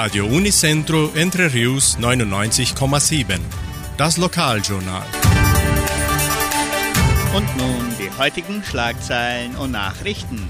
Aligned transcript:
Radio 0.00 0.26
Unicentro 0.26 1.10
Entre 1.16 1.52
Rius 1.52 1.98
99,7. 1.98 3.40
Das 3.96 4.16
Lokaljournal. 4.16 5.02
Und 7.34 7.56
nun 7.56 7.84
die 7.98 8.08
heutigen 8.16 8.62
Schlagzeilen 8.62 9.56
und 9.56 9.72
Nachrichten. 9.72 10.48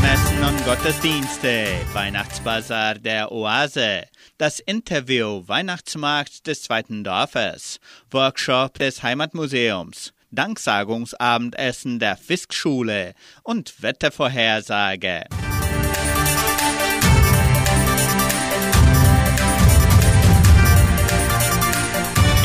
Messen 0.00 0.42
und 0.42 0.64
Gottesdienste, 0.64 1.66
Weihnachtsbazar 1.92 2.94
der 2.94 3.30
Oase, 3.30 4.04
das 4.38 4.58
Interview 4.58 5.42
Weihnachtsmarkt 5.46 6.46
des 6.46 6.62
zweiten 6.62 7.04
Dorfes, 7.04 7.78
Workshop 8.10 8.78
des 8.78 9.02
Heimatmuseums, 9.02 10.14
Danksagungsabendessen 10.30 11.98
der 11.98 12.16
Fiskschule 12.16 13.12
und 13.42 13.82
Wettervorhersage. 13.82 15.26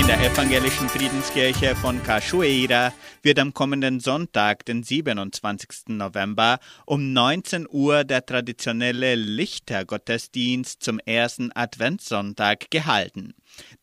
In 0.05 0.09
der 0.09 0.32
evangelischen 0.32 0.88
Friedenskirche 0.88 1.76
von 1.76 2.04
Cachoeira 2.04 2.94
wird 3.23 3.40
am 3.40 3.55
kommenden 3.55 4.00
Sonntag, 4.00 4.63
den 4.63 4.84
27. 4.84 5.88
November, 5.88 6.59
um 6.86 7.12
19 7.12 7.66
Uhr 7.68 8.04
der 8.04 8.23
traditionelle 8.23 9.16
Lichtergottesdienst 9.16 10.84
zum 10.84 10.99
ersten 10.99 11.49
Adventssonntag 11.55 12.70
gehalten. 12.70 13.34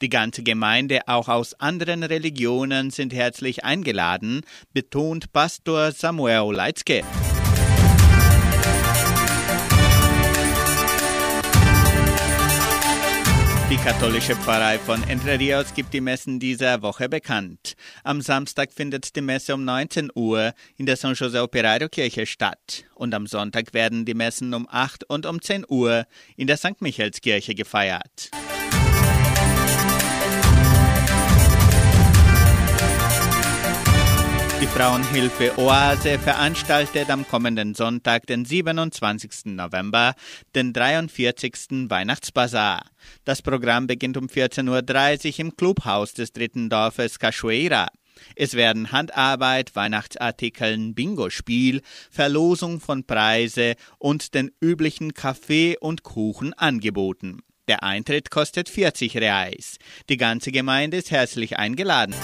Die 0.00 0.10
ganze 0.10 0.44
Gemeinde, 0.44 1.08
auch 1.08 1.26
aus 1.26 1.54
anderen 1.54 2.04
Religionen, 2.04 2.90
sind 2.90 3.12
herzlich 3.12 3.64
eingeladen, 3.64 4.42
betont 4.72 5.32
Pastor 5.32 5.90
Samuel 5.90 6.54
Leitzke. 6.54 7.02
Die 13.72 13.78
katholische 13.78 14.36
Pfarrei 14.36 14.78
von 14.78 15.02
Entre 15.04 15.38
Rios 15.38 15.72
gibt 15.72 15.94
die 15.94 16.02
Messen 16.02 16.38
dieser 16.38 16.82
Woche 16.82 17.08
bekannt. 17.08 17.72
Am 18.04 18.20
Samstag 18.20 18.70
findet 18.70 19.16
die 19.16 19.22
Messe 19.22 19.54
um 19.54 19.64
19 19.64 20.10
Uhr 20.14 20.52
in 20.76 20.84
der 20.84 20.96
San 20.96 21.14
José 21.14 21.42
Operario 21.42 21.88
Kirche 21.88 22.26
statt 22.26 22.84
und 22.94 23.14
am 23.14 23.26
Sonntag 23.26 23.72
werden 23.72 24.04
die 24.04 24.12
Messen 24.12 24.52
um 24.52 24.68
8 24.70 25.04
und 25.04 25.24
um 25.24 25.40
10 25.40 25.64
Uhr 25.66 26.04
in 26.36 26.48
der 26.48 26.58
St. 26.58 26.82
Michaelskirche 26.82 27.54
gefeiert. 27.54 28.30
Die 34.62 34.68
Frauenhilfe 34.68 35.58
Oase 35.58 36.20
veranstaltet 36.20 37.10
am 37.10 37.26
kommenden 37.26 37.74
Sonntag, 37.74 38.28
den 38.28 38.44
27. 38.44 39.46
November, 39.46 40.14
den 40.54 40.72
43. 40.72 41.90
Weihnachtsbazar. 41.90 42.84
Das 43.24 43.42
Programm 43.42 43.88
beginnt 43.88 44.16
um 44.16 44.26
14.30 44.26 45.26
Uhr 45.32 45.40
im 45.40 45.56
Clubhaus 45.56 46.14
des 46.14 46.32
dritten 46.32 46.70
Dorfes 46.70 47.18
Cachoeira. 47.18 47.88
Es 48.36 48.54
werden 48.54 48.92
Handarbeit, 48.92 49.74
Weihnachtsartikeln, 49.74 50.94
Bingo-Spiel, 50.94 51.82
Verlosung 52.12 52.78
von 52.78 53.04
Preise 53.04 53.74
und 53.98 54.32
den 54.32 54.52
üblichen 54.60 55.12
Kaffee 55.12 55.76
und 55.76 56.04
Kuchen 56.04 56.54
angeboten. 56.54 57.40
Der 57.66 57.82
Eintritt 57.82 58.30
kostet 58.30 58.68
40 58.68 59.16
Reais. 59.16 59.78
Die 60.08 60.18
ganze 60.18 60.52
Gemeinde 60.52 60.98
ist 60.98 61.10
herzlich 61.10 61.58
eingeladen. 61.58 62.14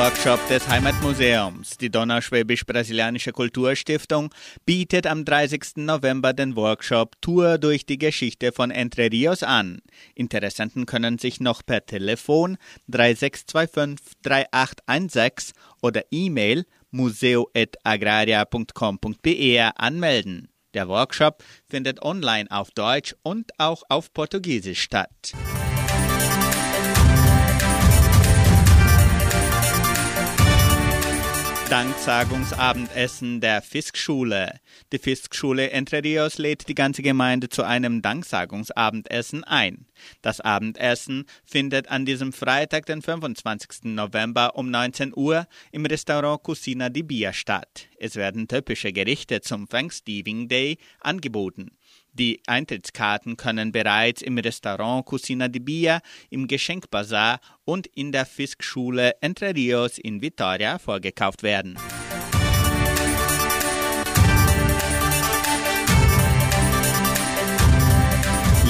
Workshop 0.00 0.40
des 0.48 0.66
Heimatmuseums. 0.66 1.76
Die 1.76 1.90
Donauschwäbisch-Brasilianische 1.90 3.32
Kulturstiftung 3.32 4.32
bietet 4.64 5.06
am 5.06 5.26
30. 5.26 5.76
November 5.76 6.32
den 6.32 6.56
Workshop 6.56 7.20
Tour 7.20 7.58
durch 7.58 7.84
die 7.84 7.98
Geschichte 7.98 8.52
von 8.52 8.70
Entre 8.70 9.12
Rios 9.12 9.42
an. 9.42 9.82
Interessenten 10.14 10.86
können 10.86 11.18
sich 11.18 11.40
noch 11.40 11.66
per 11.66 11.84
Telefon 11.84 12.56
3625 12.88 14.14
3816 14.22 15.54
oder 15.82 16.04
E-Mail 16.10 16.64
museo.agraria.com.br 16.90 19.72
anmelden. 19.76 20.48
Der 20.72 20.88
Workshop 20.88 21.44
findet 21.68 22.00
online 22.00 22.50
auf 22.50 22.70
Deutsch 22.70 23.14
und 23.22 23.50
auch 23.58 23.82
auf 23.90 24.14
Portugiesisch 24.14 24.80
statt. 24.80 25.34
Danksagungsabendessen 31.70 33.40
der 33.40 33.62
Fiskschule. 33.62 34.58
Die 34.92 34.98
Fiskschule 34.98 35.70
Entre 35.70 36.02
Rios 36.02 36.36
lädt 36.38 36.68
die 36.68 36.74
ganze 36.74 37.00
Gemeinde 37.00 37.48
zu 37.48 37.62
einem 37.62 38.02
Danksagungsabendessen 38.02 39.44
ein. 39.44 39.86
Das 40.20 40.40
Abendessen 40.40 41.26
findet 41.44 41.88
an 41.88 42.04
diesem 42.04 42.32
Freitag, 42.32 42.86
den 42.86 43.02
25. 43.02 43.84
November 43.84 44.56
um 44.56 44.68
19 44.68 45.12
Uhr 45.14 45.46
im 45.70 45.86
Restaurant 45.86 46.42
Cucina 46.42 46.88
di 46.88 47.04
Bia 47.04 47.32
statt. 47.32 47.86
Es 48.00 48.16
werden 48.16 48.48
typische 48.48 48.92
Gerichte 48.92 49.40
zum 49.40 49.68
Thanksgiving 49.68 50.48
Day 50.48 50.76
angeboten. 50.98 51.70
Die 52.12 52.40
Eintrittskarten 52.46 53.36
können 53.36 53.72
bereits 53.72 54.22
im 54.22 54.38
Restaurant 54.38 55.06
Cucina 55.06 55.48
di 55.48 55.60
Bia, 55.60 56.00
im 56.28 56.46
Geschenkbazar 56.46 57.40
und 57.64 57.86
in 57.86 58.12
der 58.12 58.26
Fiskschule 58.26 59.14
Entre 59.20 59.54
Rios 59.54 59.98
in 59.98 60.20
Vitoria 60.20 60.78
vorgekauft 60.78 61.42
werden. 61.42 61.78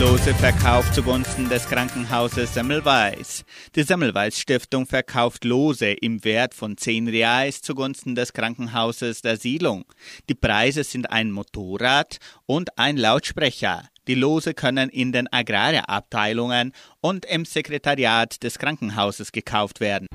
Lose 0.01 0.33
Verkauf 0.33 0.91
zugunsten 0.93 1.51
des 1.51 1.69
Krankenhauses 1.69 2.55
Semmelweis. 2.55 3.45
Die 3.77 3.83
Semmelweis 3.83 4.39
Stiftung 4.39 4.87
verkauft 4.87 5.45
Lose 5.45 5.91
im 5.91 6.25
Wert 6.25 6.55
von 6.55 6.79
10 6.79 7.07
Reais 7.07 7.61
zugunsten 7.61 8.15
des 8.15 8.33
Krankenhauses 8.33 9.21
der 9.21 9.37
Siedlung. 9.37 9.85
Die 10.31 10.35
Preise 10.35 10.85
sind 10.85 11.11
ein 11.11 11.31
Motorrad 11.31 12.17
und 12.47 12.79
ein 12.79 12.97
Lautsprecher. 12.97 13.91
Die 14.09 14.15
Lose 14.15 14.55
können 14.55 14.89
in 14.89 15.13
den 15.13 15.31
Agrarabteilungen 15.31 16.73
und 17.03 17.27
im 17.27 17.45
Sekretariat 17.45 18.43
des 18.43 18.59
Krankenhauses 18.59 19.33
gekauft 19.33 19.81
werden. 19.81 20.07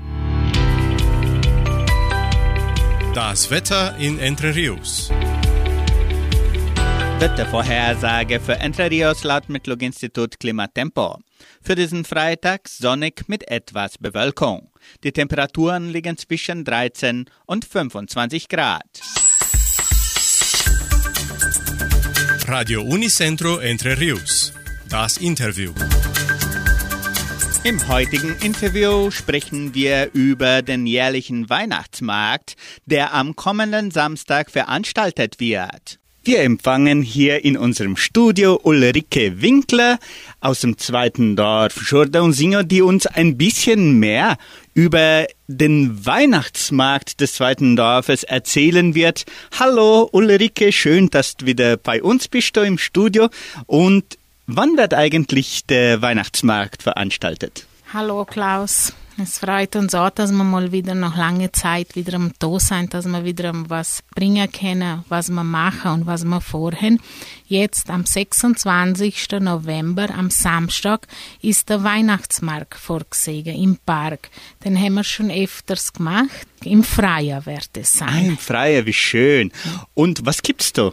Das 3.14 3.52
Wetter 3.52 3.96
in 3.98 4.18
Entre 4.18 4.52
Rios. 4.52 5.12
Wettervorhersage 7.18 8.40
für 8.40 8.56
Entre 8.56 8.90
Rios 8.90 9.24
laut 9.24 9.48
Metlog-Institut 9.48 10.38
Klimatempo. 10.38 11.18
Für 11.62 11.74
diesen 11.74 12.04
Freitag 12.04 12.68
sonnig 12.68 13.26
mit 13.26 13.48
etwas 13.48 13.96
Bewölkung. 13.96 14.70
Die 15.02 15.12
Temperaturen 15.12 15.88
liegen 15.88 16.18
zwischen 16.18 16.62
13 16.66 17.24
und 17.46 17.64
25 17.64 18.48
Grad. 18.50 19.00
Radio 22.46 22.82
Unicentro 22.82 23.60
Entre 23.60 23.98
Rius. 23.98 24.52
Das 24.90 25.16
Interview. 25.16 25.72
Im 27.64 27.88
heutigen 27.88 28.36
Interview 28.42 29.10
sprechen 29.10 29.74
wir 29.74 30.10
über 30.12 30.60
den 30.60 30.86
jährlichen 30.86 31.48
Weihnachtsmarkt, 31.48 32.56
der 32.84 33.14
am 33.14 33.34
kommenden 33.34 33.90
Samstag 33.90 34.50
veranstaltet 34.50 35.40
wird. 35.40 35.98
Wir 36.26 36.42
empfangen 36.42 37.02
hier 37.02 37.44
in 37.44 37.56
unserem 37.56 37.96
Studio 37.96 38.58
Ulrike 38.64 39.40
Winkler 39.40 40.00
aus 40.40 40.58
dem 40.58 40.76
zweiten 40.76 41.36
Dorf 41.36 41.76
Jordãozinho, 41.88 42.64
die 42.64 42.82
uns 42.82 43.06
ein 43.06 43.38
bisschen 43.38 44.00
mehr 44.00 44.36
über 44.74 45.28
den 45.46 46.04
Weihnachtsmarkt 46.04 47.20
des 47.20 47.34
zweiten 47.34 47.76
Dorfes 47.76 48.24
erzählen 48.24 48.96
wird. 48.96 49.24
Hallo 49.56 50.08
Ulrike, 50.10 50.72
schön, 50.72 51.10
dass 51.10 51.36
du 51.36 51.46
wieder 51.46 51.76
bei 51.76 52.02
uns 52.02 52.26
bist 52.26 52.56
im 52.56 52.76
Studio. 52.76 53.28
Und 53.66 54.18
wann 54.48 54.76
wird 54.76 54.94
eigentlich 54.94 55.64
der 55.66 56.02
Weihnachtsmarkt 56.02 56.82
veranstaltet? 56.82 57.66
Hallo 57.92 58.24
Klaus. 58.24 58.92
Es 59.18 59.38
freut 59.38 59.76
uns 59.76 59.94
auch, 59.94 60.10
dass 60.10 60.30
wir 60.30 60.44
mal 60.44 60.72
wieder 60.72 60.94
nach 60.94 61.16
langer 61.16 61.50
Zeit 61.50 61.96
wieder 61.96 62.14
am 62.14 62.32
da 62.38 62.60
sind, 62.60 62.92
dass 62.92 63.06
wir 63.06 63.24
wieder 63.24 63.52
was 63.68 64.02
bringen 64.14 64.50
können, 64.52 65.04
was 65.08 65.30
wir 65.30 65.42
machen 65.42 65.90
und 65.92 66.06
was 66.06 66.24
wir 66.24 66.42
vorhin. 66.42 67.00
Jetzt 67.46 67.88
am 67.88 68.04
26. 68.04 69.28
November, 69.40 70.10
am 70.14 70.28
Samstag, 70.28 71.06
ist 71.40 71.70
der 71.70 71.82
Weihnachtsmarkt 71.82 72.74
vorgesehen 72.74 73.56
im 73.56 73.78
Park. 73.86 74.28
Den 74.64 74.78
haben 74.78 74.94
wir 74.94 75.04
schon 75.04 75.30
öfters 75.30 75.94
gemacht. 75.94 76.46
Im 76.62 76.84
Freier 76.84 77.46
wird 77.46 77.70
es 77.74 77.94
sein. 77.94 78.08
Ah, 78.08 78.18
Im 78.18 78.38
Freier, 78.38 78.84
wie 78.84 78.92
schön. 78.92 79.50
Und 79.94 80.26
was 80.26 80.42
gibt's 80.42 80.74
da? 80.74 80.92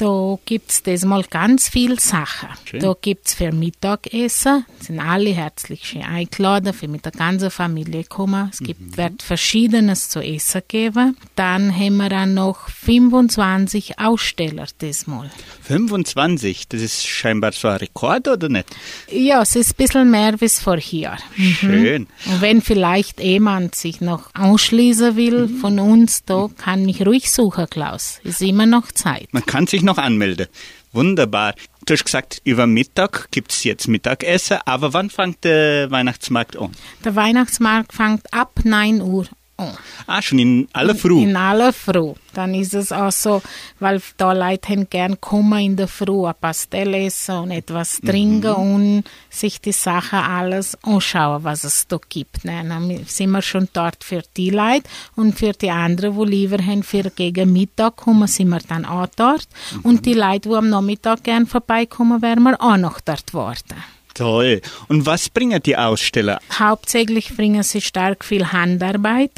Da 0.00 0.38
gibt's 0.46 0.82
diesmal 0.82 1.24
ganz 1.24 1.68
viel 1.68 2.00
Sachen. 2.00 2.48
Schön. 2.64 2.80
Da 2.80 2.96
gibt's 2.98 3.34
für 3.34 3.52
Mittagessen, 3.52 4.64
sind 4.80 4.98
alle 4.98 5.28
herzlich 5.28 5.84
schön 5.84 6.04
eingeladen, 6.04 6.72
für 6.72 6.88
mit 6.88 7.04
der 7.04 7.12
ganzen 7.12 7.50
Familie 7.50 8.04
kommen. 8.04 8.48
Es 8.50 8.60
gibt, 8.60 8.96
wird 8.96 9.22
Verschiedenes 9.22 10.08
zu 10.08 10.20
essen 10.20 10.62
geben. 10.68 11.18
Dann 11.36 11.70
haben 11.78 11.98
wir 11.98 12.08
dann 12.08 12.32
noch 12.32 12.70
25 12.70 13.98
Aussteller 13.98 14.68
diesmal. 14.80 15.30
25, 15.64 16.68
das 16.68 16.80
ist 16.80 17.06
scheinbar 17.06 17.52
so 17.52 17.68
ein 17.68 17.76
Rekord, 17.76 18.26
oder 18.26 18.48
nicht? 18.48 18.68
Ja, 19.12 19.42
es 19.42 19.54
ist 19.54 19.72
ein 19.72 19.84
bisschen 19.84 20.10
mehr 20.10 20.34
als 20.40 20.60
vorher. 20.60 21.18
Schön. 21.36 22.06
Und 22.24 22.40
wenn 22.40 22.62
vielleicht 22.62 23.20
jemand 23.20 23.74
sich 23.74 24.00
noch 24.00 24.30
ausschließen 24.34 25.16
will 25.16 25.46
von 25.60 25.78
uns, 25.78 26.24
da 26.24 26.48
kann 26.56 26.86
mich 26.86 27.04
ruhig 27.04 27.30
suchen, 27.30 27.68
Klaus. 27.68 28.18
Ist 28.24 28.40
immer 28.40 28.64
noch 28.64 28.90
Zeit. 28.92 29.28
Man 29.32 29.44
kann 29.44 29.66
sich 29.66 29.82
noch 29.82 29.89
anmelden. 29.98 30.46
Wunderbar. 30.92 31.54
Du 31.86 31.94
hast 31.94 32.04
gesagt, 32.04 32.40
über 32.44 32.66
Mittag 32.66 33.28
gibt 33.30 33.52
es 33.52 33.64
jetzt 33.64 33.88
Mittagessen, 33.88 34.58
aber 34.64 34.92
wann 34.92 35.10
fängt 35.10 35.44
der 35.44 35.90
Weihnachtsmarkt 35.90 36.56
an? 36.56 36.72
Der 37.04 37.16
Weihnachtsmarkt 37.16 37.92
fängt 37.92 38.32
ab 38.32 38.60
9 38.64 39.00
Uhr 39.00 39.26
an. 39.60 39.76
Ah, 40.06 40.22
schon 40.22 40.38
in 40.38 40.68
aller 40.72 40.94
Früh. 40.94 41.22
In 41.22 41.36
aller 41.36 41.72
Früh. 41.72 42.14
Dann 42.34 42.54
ist 42.54 42.74
es 42.74 42.92
auch 42.92 43.10
so, 43.12 43.42
weil 43.80 44.00
da 44.16 44.32
Leute 44.32 44.86
gern 44.86 45.20
kommen 45.20 45.60
in 45.60 45.76
der 45.76 45.88
Früh, 45.88 46.26
ein 46.26 46.34
Pastell 46.40 46.94
essen 46.94 47.36
und 47.36 47.50
etwas 47.50 48.00
trinken 48.00 48.52
und 48.52 49.04
sich 49.28 49.60
die 49.60 49.72
Sachen 49.72 50.20
alles 50.20 50.76
anschauen, 50.82 51.44
was 51.44 51.64
es 51.64 51.88
da 51.88 51.98
gibt. 52.08 52.44
Ne? 52.44 52.64
Dann 52.68 53.04
sind 53.06 53.30
wir 53.30 53.42
schon 53.42 53.68
dort 53.72 54.04
für 54.04 54.22
die 54.36 54.50
Leute 54.50 54.88
und 55.16 55.38
für 55.38 55.52
die 55.52 55.70
anderen, 55.70 56.16
die 56.18 56.30
lieber 56.30 56.64
haben, 56.64 56.82
für 56.82 57.10
gegen 57.10 57.52
Mittag 57.52 57.96
kommen, 57.96 58.28
sind 58.28 58.48
wir 58.48 58.60
dann 58.60 58.84
auch 58.84 59.08
dort. 59.16 59.48
Und 59.82 60.06
die 60.06 60.14
Leute, 60.14 60.48
die 60.48 60.54
am 60.54 60.70
Nachmittag 60.70 61.24
gern 61.24 61.46
vorbeikommen, 61.46 62.22
werden 62.22 62.44
wir 62.44 62.60
auch 62.60 62.76
noch 62.76 63.00
dort 63.00 63.34
warten. 63.34 63.76
Toll. 64.14 64.60
Und 64.88 65.06
was 65.06 65.28
bringen 65.28 65.62
die 65.62 65.76
Aussteller? 65.76 66.40
Hauptsächlich 66.58 67.34
bringen 67.36 67.62
sie 67.62 67.80
stark 67.80 68.24
viel 68.24 68.52
Handarbeit. 68.52 69.32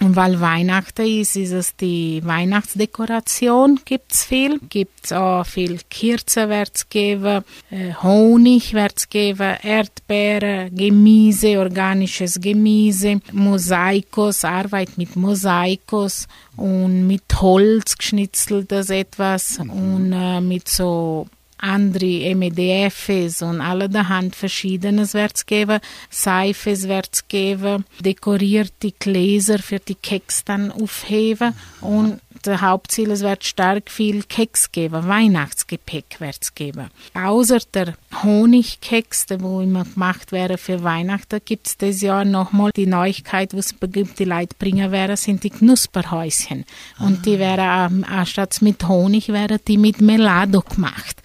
Und 0.00 0.14
weil 0.14 0.40
Weihnachten 0.40 1.06
ist, 1.06 1.36
ist 1.36 1.52
es 1.52 1.74
die 1.76 2.20
Weihnachtsdekoration, 2.22 3.80
gibt's 3.84 4.24
viel. 4.24 4.60
Gibt's 4.68 5.10
auch 5.10 5.46
viel 5.46 5.80
Kerzen 5.88 6.50
wird's 6.50 6.88
geben, 6.90 7.44
äh, 7.70 7.94
Honig 8.02 8.74
wird's 8.74 9.08
geben, 9.08 9.56
Erdbeeren, 9.62 10.74
Gemüse, 10.76 11.58
organisches 11.58 12.38
Gemüse, 12.40 13.20
Mosaikos, 13.32 14.44
Arbeit 14.44 14.98
mit 14.98 15.16
Mosaikos 15.16 16.28
und 16.56 17.06
mit 17.06 17.40
Holz 17.40 17.96
geschnitzeltes 17.96 18.90
etwas 18.90 19.58
und 19.58 20.12
äh, 20.12 20.42
mit 20.42 20.68
so 20.68 21.26
andere 21.58 22.34
MEDFs 22.34 23.42
und 23.42 23.60
allerhand 23.60 24.36
Verschiedenes 24.36 25.14
wird's 25.14 25.46
geben. 25.46 25.80
Seifes 26.10 26.88
wird's 26.88 27.28
geben, 27.28 27.84
dekorierte 28.00 28.92
Gläser 28.92 29.58
für 29.58 29.78
die 29.78 29.94
Keks 29.94 30.44
dann 30.44 30.70
aufheben 30.70 31.54
und 31.80 32.20
der 32.46 32.60
Hauptziel, 32.60 33.10
es 33.10 33.22
wird 33.22 33.44
stark 33.44 33.90
viel 33.90 34.22
Keks 34.22 34.72
geben, 34.72 35.06
Weihnachtsgepäck 35.06 36.20
wird's 36.20 36.54
geben. 36.54 36.90
Außer 37.14 37.58
der 37.74 37.94
Honigkeks, 38.22 39.26
der 39.26 39.40
wo 39.40 39.60
immer 39.60 39.84
gemacht 39.84 40.32
wäre 40.32 40.58
für 40.58 40.82
Weihnachten, 40.82 41.40
gibt's 41.44 41.76
dieses 41.76 42.02
Jahr 42.02 42.24
nochmal 42.24 42.70
die 42.74 42.86
Neuigkeit, 42.86 43.54
was 43.56 43.74
die 43.82 44.24
Leute 44.24 44.54
bringen 44.58 44.92
werden, 44.92 45.16
sind 45.16 45.44
die 45.44 45.50
Knusperhäuschen. 45.50 46.64
Und 46.98 47.26
die 47.26 47.38
wären, 47.38 48.04
ähm, 48.04 48.04
anstatt 48.08 48.62
mit 48.62 48.86
Honig, 48.86 49.28
wären 49.28 49.58
die 49.66 49.78
mit 49.78 50.00
Melado 50.00 50.60
gemacht. 50.60 51.22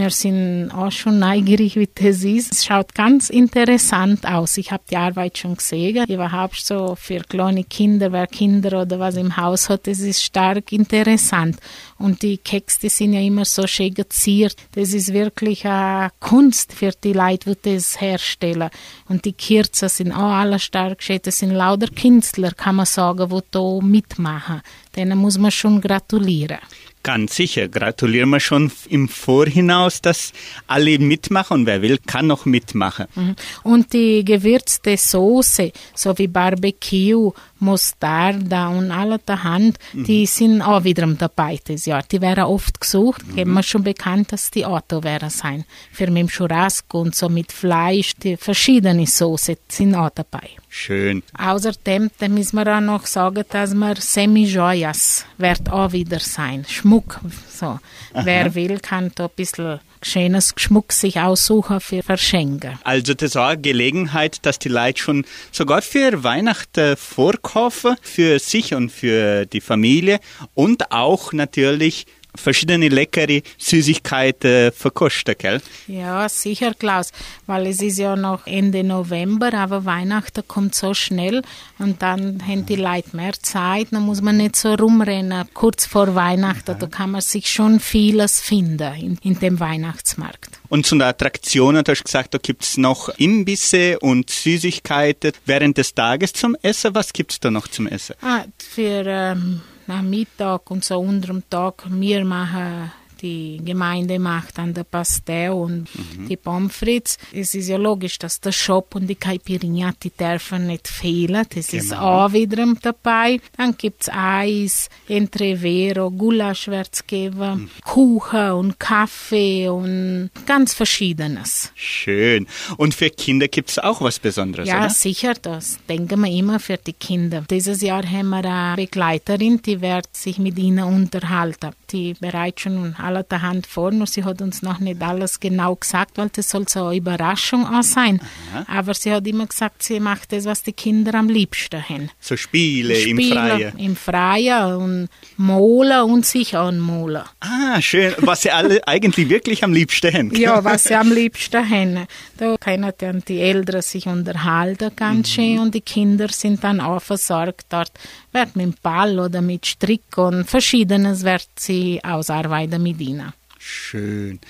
Wir 0.00 0.08
sind 0.08 0.70
auch 0.70 0.90
schon 0.90 1.18
neugierig, 1.18 1.76
wie 1.76 1.86
das 1.94 2.24
ist. 2.24 2.52
Es 2.54 2.64
schaut 2.64 2.94
ganz 2.94 3.28
interessant 3.28 4.24
aus. 4.24 4.56
Ich 4.56 4.72
habe 4.72 4.82
die 4.90 4.96
Arbeit 4.96 5.36
schon 5.36 5.56
gesehen. 5.56 6.06
Überhaupt 6.08 6.56
so 6.56 6.94
für 6.94 7.20
kleine 7.20 7.64
Kinder, 7.64 8.10
wer 8.10 8.26
Kinder 8.26 8.80
oder 8.80 8.98
was 8.98 9.16
im 9.16 9.36
Haus 9.36 9.68
hat, 9.68 9.86
das 9.86 9.98
ist 9.98 10.22
stark 10.22 10.72
interessant. 10.72 11.58
Und 11.98 12.22
die 12.22 12.38
Keks, 12.38 12.78
die 12.78 12.88
sind 12.88 13.12
ja 13.12 13.20
immer 13.20 13.44
so 13.44 13.66
schön 13.66 13.92
geziert. 13.92 14.56
Das 14.72 14.94
ist 14.94 15.12
wirklich 15.12 15.66
eine 15.66 16.08
Kunst 16.18 16.72
für 16.72 16.92
die 17.04 17.12
Leute, 17.12 17.54
die 17.54 17.74
das 17.74 18.00
herstellen. 18.00 18.70
Und 19.06 19.26
die 19.26 19.34
Kerzen 19.34 19.90
sind 19.90 20.12
auch 20.12 20.32
alle 20.32 20.60
stark 20.60 21.02
schön. 21.02 21.20
Das 21.22 21.40
sind 21.40 21.50
lauter 21.50 21.88
Künstler, 21.88 22.52
kann 22.52 22.76
man 22.76 22.86
sagen, 22.86 23.28
die 23.28 23.40
da 23.50 23.78
mitmachen. 23.82 24.62
Denen 24.96 25.18
muss 25.18 25.36
man 25.36 25.50
schon 25.50 25.78
gratulieren. 25.78 26.58
Ganz 27.02 27.34
sicher. 27.34 27.68
Gratulieren 27.68 28.28
wir 28.28 28.40
schon 28.40 28.70
im 28.88 29.08
Vorhinaus, 29.08 30.02
dass 30.02 30.32
alle 30.66 30.98
mitmachen 30.98 31.60
und 31.60 31.66
wer 31.66 31.80
will, 31.80 31.98
kann 32.06 32.26
noch 32.26 32.44
mitmachen. 32.44 33.06
Mhm. 33.14 33.36
Und 33.62 33.92
die 33.94 34.22
gewürzte 34.22 34.98
Soße, 34.98 35.72
so 35.94 36.18
wie 36.18 36.28
Barbecue, 36.28 37.32
Mostarda 37.60 38.68
und 38.68 38.90
alle 38.90 39.18
der 39.18 39.44
Hand, 39.44 39.78
die 39.92 40.26
sind 40.26 40.62
auch 40.62 40.84
wiederum 40.84 41.18
dabei 41.18 41.58
das 41.64 41.86
Jahr. 41.86 42.02
Die 42.10 42.20
werden 42.20 42.44
oft 42.44 42.80
gesucht, 42.80 43.26
mhm. 43.26 43.40
haben 43.40 43.52
wir 43.52 43.62
schon 43.62 43.82
bekannt, 43.82 44.32
dass 44.32 44.50
die 44.50 44.64
Auto 44.64 45.02
wäre 45.02 45.30
sein. 45.30 45.64
Für 45.92 46.06
mit 46.06 46.16
dem 46.18 46.28
Churrasco 46.28 47.00
und 47.00 47.14
so 47.14 47.28
mit 47.28 47.52
Fleisch, 47.52 48.14
die 48.16 48.36
verschiedene 48.36 49.06
Soße 49.06 49.58
sind 49.68 49.94
auch 49.94 50.10
dabei. 50.10 50.50
Schön. 50.68 51.22
Außerdem 51.36 52.10
da 52.18 52.28
müssen 52.28 52.56
wir 52.56 52.76
auch 52.76 52.80
noch 52.80 53.06
sagen, 53.06 53.44
dass 53.50 53.74
wir 53.74 53.96
Semi-Joyas 53.96 55.26
wird 55.38 55.70
auch 55.70 55.92
wieder 55.92 56.20
sein. 56.20 56.64
Schmuck. 56.68 57.20
So. 57.48 57.78
Wer 58.14 58.54
will, 58.54 58.78
kann 58.78 59.10
da 59.14 59.24
ein 59.24 59.30
bisschen 59.34 59.80
schönes 60.02 60.54
Schmuck 60.56 60.92
sich 60.92 61.20
aussuchen 61.20 61.80
für 61.80 62.02
Verschenken. 62.02 62.78
Also 62.84 63.14
das 63.14 63.34
war 63.34 63.50
eine 63.50 63.60
Gelegenheit, 63.60 64.44
dass 64.46 64.58
die 64.58 64.68
Leute 64.68 65.00
schon 65.00 65.24
sogar 65.52 65.82
für 65.82 66.24
Weihnachten 66.24 66.96
vorkaufen, 66.96 67.96
für 68.02 68.38
sich 68.38 68.74
und 68.74 68.90
für 68.90 69.46
die 69.46 69.60
Familie 69.60 70.20
und 70.54 70.92
auch 70.92 71.32
natürlich 71.32 72.06
verschiedene 72.34 72.88
leckere 72.88 73.42
Süßigkeiten 73.58 74.72
verkosten, 74.72 75.34
gell? 75.38 75.60
Ja, 75.86 76.28
sicher, 76.28 76.74
Klaus, 76.74 77.12
weil 77.46 77.66
es 77.66 77.80
ist 77.80 77.98
ja 77.98 78.16
noch 78.16 78.46
Ende 78.46 78.84
November, 78.84 79.52
aber 79.54 79.84
Weihnachten 79.84 80.42
kommt 80.46 80.74
so 80.74 80.94
schnell 80.94 81.42
und 81.78 82.02
dann 82.02 82.42
haben 82.46 82.66
die 82.66 82.76
Leute 82.76 83.16
mehr 83.16 83.32
Zeit, 83.40 83.88
dann 83.90 84.02
muss 84.02 84.22
man 84.22 84.36
nicht 84.36 84.56
so 84.56 84.74
rumrennen, 84.74 85.48
kurz 85.54 85.86
vor 85.86 86.14
Weihnachten, 86.14 86.76
da 86.78 86.86
kann 86.86 87.12
man 87.12 87.20
sich 87.20 87.48
schon 87.50 87.80
vieles 87.80 88.40
finden 88.40 88.94
in, 88.94 89.18
in 89.22 89.38
dem 89.38 89.60
Weihnachtsmarkt. 89.60 90.60
Und 90.68 90.86
zu 90.86 90.94
den 90.94 91.02
Attraktionen, 91.02 91.82
du 91.82 91.90
hast 91.90 92.04
gesagt, 92.04 92.32
da 92.32 92.38
gibt's 92.38 92.76
noch 92.76 93.08
Imbisse 93.18 93.98
und 93.98 94.30
Süßigkeiten 94.30 95.32
während 95.44 95.78
des 95.78 95.94
Tages 95.94 96.32
zum 96.32 96.56
Essen. 96.62 96.94
Was 96.94 97.12
gibt's 97.12 97.40
da 97.40 97.50
noch 97.50 97.66
zum 97.66 97.88
Essen? 97.88 98.14
Ah, 98.22 98.44
für 98.56 99.04
ähm, 99.06 99.62
nach 99.90 100.02
Mittag 100.02 100.70
und 100.70 100.84
so 100.84 101.00
unter 101.00 101.32
dem 101.32 101.42
Tag, 101.50 101.82
wir 101.88 102.24
machen 102.24 102.92
die 103.22 103.60
Gemeinde 103.64 104.18
macht 104.18 104.58
dann 104.58 104.72
der 104.74 104.84
Pastel 104.84 105.50
und 105.50 105.88
die 106.28 106.36
Pommes 106.36 106.74
frites. 106.74 107.18
Es 107.32 107.54
ist 107.54 107.68
ja 107.68 107.76
logisch, 107.76 108.18
dass 108.18 108.40
der 108.40 108.52
Shop 108.52 108.94
und 108.94 109.06
die 109.06 109.14
Caipirinha, 109.14 109.92
die 110.02 110.10
dürfen 110.10 110.66
nicht 110.66 110.88
fehlen. 110.88 111.44
Das 111.54 111.72
ist 111.72 111.90
Genau. 111.90 112.24
auch 112.26 112.32
wiederum 112.32 112.78
dabei. 112.80 113.40
Dann 113.56 113.76
gibt's 113.76 114.08
Eis, 114.12 114.88
Entrevero, 115.08 116.10
Gulasch 116.10 116.68
wird's 116.68 117.06
geben, 117.06 117.70
Kuchen 117.84 118.50
und 118.52 118.80
Kaffee 118.80 119.68
und 119.68 120.30
ganz 120.46 120.74
Verschiedenes. 120.74 121.72
Schön. 121.74 122.46
Und 122.76 122.94
für 122.94 123.10
Kinder 123.10 123.48
gibt's 123.48 123.78
auch 123.78 124.00
was 124.00 124.18
Besonderes, 124.18 124.68
Ja, 124.68 124.78
oder? 124.80 124.90
sicher, 124.90 125.34
das 125.40 125.78
denken 125.88 126.20
wir 126.20 126.30
immer 126.30 126.58
für 126.58 126.76
die 126.78 126.92
Kinder. 126.92 127.44
Dieses 127.50 127.80
Jahr 127.82 128.04
haben 128.04 128.30
wir 128.30 128.44
eine 128.44 128.76
Begleiterin, 128.76 129.60
die 129.62 129.80
wird 129.80 130.08
sich 130.16 130.38
mit 130.38 130.58
ihnen 130.58 130.84
unterhalten. 130.84 131.70
Die 131.92 132.14
bereitet 132.14 132.60
schon 132.60 132.94
allerhand 133.16 133.66
vor, 133.66 133.90
nur 133.90 134.06
sie 134.06 134.24
hat 134.24 134.42
uns 134.42 134.62
noch 134.62 134.80
nicht 134.80 135.02
alles 135.02 135.40
genau 135.40 135.76
gesagt, 135.76 136.18
weil 136.18 136.30
das 136.30 136.50
soll 136.50 136.68
so 136.68 136.86
eine 136.86 136.96
Überraschung 136.96 137.66
auch 137.66 137.82
sein. 137.82 138.20
Aber 138.66 138.94
sie 138.94 139.12
hat 139.12 139.26
immer 139.26 139.46
gesagt, 139.46 139.82
sie 139.82 140.00
macht 140.00 140.32
das, 140.32 140.44
was 140.44 140.62
die 140.62 140.72
Kinder 140.72 141.14
am 141.14 141.28
liebsten 141.28 141.82
haben. 141.88 142.10
So 142.20 142.36
Spiele, 142.36 142.94
im 142.94 143.16
Spielen 143.16 143.32
Freien. 143.32 143.78
Im 143.78 143.96
Freien 143.96 144.76
und 144.76 145.08
Molen 145.36 146.02
und 146.02 146.26
sich 146.26 146.56
anmolen. 146.56 147.22
Ah, 147.40 147.80
schön. 147.80 148.14
Was 148.18 148.42
sie 148.42 148.50
alle 148.50 148.80
eigentlich 148.86 149.28
wirklich 149.28 149.64
am 149.64 149.72
liebsten 149.72 150.12
haben. 150.12 150.34
Ja, 150.34 150.62
was 150.64 150.84
sie 150.84 150.94
am 150.94 151.12
liebsten 151.12 151.68
haben. 151.68 152.06
Da 152.36 152.56
können 152.58 152.92
dann 152.98 153.22
die 153.26 153.40
Eltern 153.40 153.82
sich 153.82 154.06
unterhalten 154.06 154.90
ganz 154.96 155.30
schön 155.30 155.58
und 155.58 155.74
die 155.74 155.80
Kinder 155.80 156.28
sind 156.28 156.62
dann 156.64 156.80
auch 156.80 157.00
versorgt. 157.00 157.66
Dort 157.70 157.92
wird 158.32 158.56
mit 158.56 158.66
dem 158.66 158.74
Ball 158.82 159.18
oder 159.18 159.40
mit 159.40 159.66
Strick 159.66 160.16
und 160.16 160.44
Verschiedenes 160.44 161.24
wird 161.24 161.48
sie 161.56 162.00
ausarbeiten 162.02 162.82
mit 162.82 162.99
ihnen. 163.00 163.32
Schön. 163.58 164.40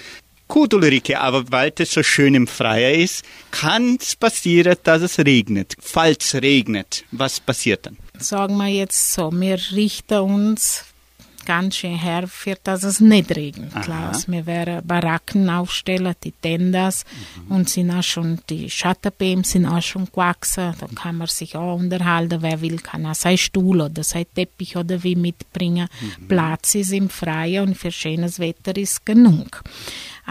Gut, 0.50 0.74
Ulrike, 0.74 1.20
aber 1.20 1.52
weil 1.52 1.72
es 1.78 1.92
so 1.92 2.02
schön 2.02 2.34
im 2.34 2.48
Freien 2.48 3.02
ist, 3.02 3.24
kann 3.52 3.98
es 4.00 4.16
passieren, 4.16 4.76
dass 4.82 5.00
es 5.00 5.18
regnet. 5.20 5.76
Falls 5.78 6.34
regnet, 6.34 7.04
was 7.12 7.38
passiert 7.38 7.86
dann? 7.86 7.96
Sagen 8.18 8.56
wir 8.56 8.66
jetzt 8.66 9.12
so, 9.12 9.30
wir 9.32 9.60
richten 9.72 10.18
uns 10.18 10.84
ganz 11.50 11.78
schön 11.78 11.96
her, 11.96 12.28
für 12.28 12.56
dass 12.62 12.84
es 12.84 13.00
nicht 13.00 13.34
regnet, 13.34 13.72
Klaus. 13.82 14.28
Wir 14.28 14.46
werden 14.46 14.86
Baracken 14.86 15.50
aufstellen, 15.50 16.14
die 16.22 16.30
Tendas, 16.30 17.04
mhm. 17.48 17.56
und 17.56 17.68
sind 17.68 17.90
auch 17.90 18.04
schon, 18.04 18.38
die 18.48 18.70
Schattenbäume 18.70 19.42
sind 19.42 19.66
auch 19.66 19.82
schon 19.82 20.04
gewachsen. 20.04 20.74
Da 20.78 20.86
kann 20.94 21.16
man 21.16 21.26
sich 21.26 21.56
auch 21.56 21.74
unterhalten. 21.74 22.40
Wer 22.42 22.60
will, 22.60 22.78
kann 22.78 23.04
auch 23.04 23.16
sein 23.16 23.36
Stuhl 23.36 23.80
oder 23.80 24.04
sein 24.04 24.26
Teppich 24.32 24.76
oder 24.76 25.02
wie 25.02 25.16
mitbringen. 25.16 25.88
Mhm. 26.00 26.28
Platz 26.28 26.76
ist 26.76 26.92
im 26.92 27.10
Freien 27.10 27.66
und 27.66 27.74
für 27.74 27.90
schönes 27.90 28.38
Wetter 28.38 28.76
ist 28.76 29.04
genug. 29.04 29.64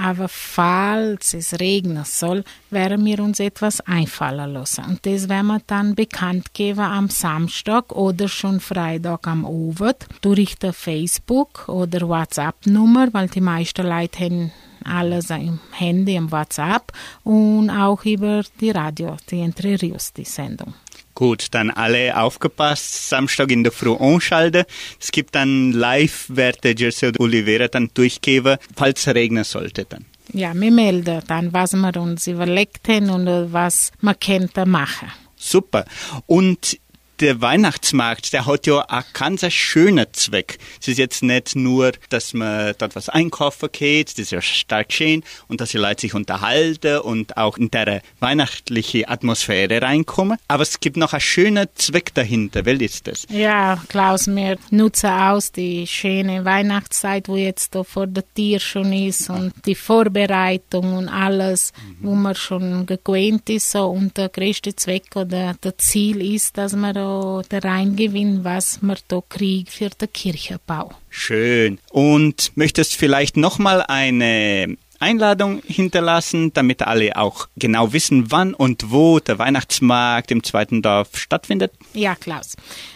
Aber 0.02 0.30
falls 0.30 1.34
es 1.34 1.60
regnen 1.60 2.06
soll, 2.06 2.46
werden 2.70 3.04
wir 3.04 3.20
uns 3.20 3.42
etwas 3.42 3.82
einfallen 3.82 4.54
lassen. 4.54 4.86
Und 4.86 5.06
das 5.06 5.28
werden 5.28 5.48
wir 5.48 5.62
dann 5.68 5.94
bekannt 5.94 6.54
geben 6.54 6.80
am 6.80 7.10
Samstag 7.10 7.92
oder 7.92 8.30
schon 8.30 8.62
Freitag 8.62 9.28
am 9.28 9.46
Abend 9.46 10.08
durch 10.22 10.56
die 10.56 10.72
Facebook- 10.72 11.68
oder 11.68 12.08
WhatsApp-Nummer, 12.08 13.10
weil 13.12 13.28
die 13.28 13.42
meisten 13.42 13.86
Leute 13.86 14.24
haben 14.24 14.52
alles 14.86 15.32
im 15.32 15.60
Handy, 15.72 16.16
im 16.16 16.32
WhatsApp 16.32 16.94
und 17.26 17.70
auch 17.70 18.06
über 18.06 18.44
die 18.62 18.72
Radio, 18.72 19.18
die 19.30 19.42
Entre 19.42 19.82
Rios, 19.82 20.14
die 20.14 20.24
Sendung. 20.24 20.76
Gut, 21.20 21.48
dann 21.52 21.70
alle 21.70 22.16
aufgepasst, 22.16 23.10
Samstag 23.10 23.52
in 23.52 23.66
der 23.66 23.74
Früh 23.74 23.94
anschalten. 23.94 24.64
Es 25.02 25.12
gibt 25.12 25.36
dann 25.36 25.74
live, 25.74 26.28
werde 26.30 26.74
Jersey 26.74 27.10
oder 27.10 27.20
Oliveira 27.20 27.68
dann 27.68 27.90
durchgeben, 27.94 28.56
falls 28.74 29.06
es 29.06 29.14
regnen 29.14 29.44
sollte 29.44 29.84
dann. 29.84 30.06
Ja, 30.32 30.54
wir 30.54 30.72
melden 30.72 31.22
dann, 31.28 31.52
was 31.52 31.74
wir 31.74 31.98
uns 31.98 32.26
überlegt 32.26 32.88
haben 32.88 33.10
und 33.10 33.52
was 33.52 33.92
man 34.00 34.18
könnte 34.18 34.66
machen. 34.66 35.12
Super. 35.36 35.84
Und 36.26 36.80
der 37.20 37.42
Weihnachtsmarkt, 37.42 38.32
der 38.34 38.46
hat 38.46 38.66
ja 38.66 38.82
auch 38.82 39.04
ganz 39.14 39.44
einen 39.44 39.52
schönen 39.52 40.06
Zweck. 40.14 40.58
Es 40.80 40.88
ist 40.88 40.98
jetzt 40.98 41.22
nicht 41.22 41.56
nur, 41.56 41.92
dass 42.10 42.34
man 42.34 42.74
dort 42.78 42.96
was 42.96 43.10
einkaufen 43.10 43.70
geht, 43.72 44.12
das 44.12 44.20
ist 44.20 44.32
ja 44.32 44.42
stark 44.42 44.94
schön, 44.94 45.24
und 45.48 45.62
dass 45.62 45.72
die 45.72 45.78
Leute 45.78 46.02
sich 46.02 46.14
unterhalten 46.14 47.00
und 47.00 47.38
auch 47.38 47.58
in 47.58 47.72
der 47.72 48.02
weihnachtliche 48.20 49.10
Atmosphäre 49.10 49.82
reinkommen. 49.82 50.38
Aber 50.48 50.64
es 50.64 50.80
gibt 50.80 50.98
noch 50.98 51.14
einen 51.14 51.22
schönen 51.22 51.68
Zweck 51.76 52.14
dahinter. 52.14 52.66
Wel 52.66 52.82
ist 52.82 53.08
das? 53.08 53.26
Ja, 53.30 53.82
Klaus, 53.90 54.28
wir 54.28 54.58
nutzen 54.70 55.10
aus 55.10 55.52
die 55.52 55.88
schöne 55.88 56.46
Weihnachtszeit, 56.46 57.28
wo 57.28 57.36
jetzt 57.36 57.76
da 57.76 57.84
vor 57.84 58.08
der 58.08 58.24
Tür 58.34 58.60
schon 58.60 58.94
ist 58.94 59.30
und 59.30 59.54
die 59.66 59.76
Vorbereitung 59.76 60.98
und 60.98 61.10
alles, 61.10 61.74
mhm. 61.76 62.08
wo 62.08 62.16
man 62.16 62.36
schon 62.36 62.86
gewöhnt 62.86 63.50
ist. 63.50 63.72
So. 63.72 63.88
Und 63.88 64.18
der 64.18 64.30
größte 64.30 64.76
Zweck 64.76 65.16
oder 65.16 65.56
das 65.62 65.78
Ziel 65.78 66.22
ist, 66.22 66.58
dass 66.58 66.74
man 66.74 66.94
da 66.94 67.09
der 67.52 67.64
Reingewinn, 67.64 68.44
was 68.44 68.82
wir 68.82 68.98
da 69.08 69.22
kriegen 69.28 69.70
für 69.70 69.90
den 69.90 70.12
Kirchenbau. 70.12 70.92
Schön. 71.10 71.80
Und 71.92 72.52
möchtest 72.56 72.96
vielleicht 72.96 73.38
nochmal 73.38 73.84
eine 73.88 74.78
Einladung 75.00 75.62
hinterlassen, 75.66 76.52
damit 76.54 76.82
alle 76.82 77.16
auch 77.16 77.48
genau 77.56 77.94
wissen, 77.94 78.32
wann 78.32 78.54
und 78.54 78.92
wo 78.92 79.20
der 79.20 79.40
Weihnachtsmarkt 79.40 80.32
im 80.32 80.44
zweiten 80.44 80.82
Dorf 80.82 81.18
stattfindet? 81.18 81.72
Ja, 81.94 82.16
Klaus. 82.16 82.56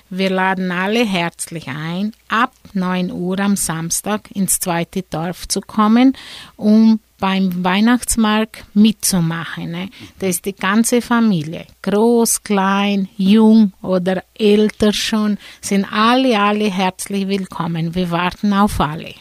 Wir 0.10 0.30
laden 0.30 0.72
alle 0.72 1.06
herzlich 1.06 1.68
ein, 1.70 2.14
ab 2.28 2.52
9 2.74 3.12
Uhr 3.12 3.40
am 3.40 3.56
Samstag 3.56 4.30
ins 4.32 4.60
zweite 4.60 5.04
Dorf 5.10 5.48
zu 5.48 5.62
kommen, 5.62 6.16
um 6.56 7.00
beim 7.18 7.64
Weihnachtsmarkt 7.64 8.66
mitzumachen. 8.74 9.72
Ne? 9.72 9.90
Das 10.20 10.32
ist 10.32 10.46
die 10.46 10.56
ganze 10.56 11.02
Familie, 11.02 11.66
groß, 11.82 12.44
klein, 12.44 13.08
jung 13.18 13.72
oder 13.82 14.24
älter 14.38 14.92
schon, 14.92 15.38
sind 15.62 15.86
alle, 15.92 16.38
alle 16.38 16.70
herzlich 16.70 17.28
willkommen. 17.30 17.96
Wir 17.96 18.12
warten 18.12 18.52
auf 18.52 18.80
alle. 18.82 19.16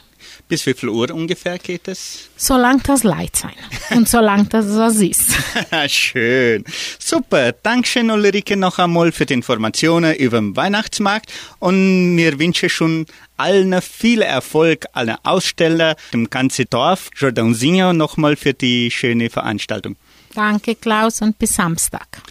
Bis 0.49 0.67
wie 0.67 0.75
viel 0.75 0.89
Uhr 0.89 1.11
ungefähr 1.11 1.59
geht 1.59 1.89
es? 1.89 2.29
Solange 2.37 2.83
das 2.83 3.05
Leid 3.05 3.37
sein 3.37 3.55
und 3.91 4.09
solange 4.09 4.45
das 4.45 4.67
so 4.67 5.05
ist. 5.05 5.33
Schön. 5.89 6.65
Super. 6.99 7.53
Dankeschön, 7.53 8.11
Ulrike, 8.11 8.57
noch 8.57 8.79
einmal 8.79 9.13
für 9.13 9.27
die 9.27 9.35
Informationen 9.35 10.15
über 10.15 10.39
den 10.39 10.57
Weihnachtsmarkt 10.57 11.33
und 11.59 12.15
mir 12.15 12.39
wünsche 12.39 12.69
schon 12.69 13.07
allen 13.37 13.81
viel 13.83 14.23
Erfolg, 14.23 14.87
allen 14.93 15.17
Aussteller, 15.25 15.97
dem 16.13 16.31
ganzen 16.31 16.67
Dorf. 16.71 17.11
Jordansinho 17.17 17.93
nochmal 17.93 18.37
für 18.37 18.55
die 18.55 18.91
schöne 18.91 19.31
Veranstaltung. 19.31 19.97
Danke, 20.35 20.75
Klaus, 20.75 21.21
und 21.21 21.39
bis 21.39 21.55
Samstag. 21.55 22.23